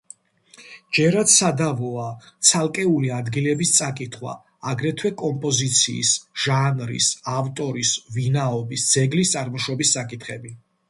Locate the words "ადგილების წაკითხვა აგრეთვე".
3.17-5.11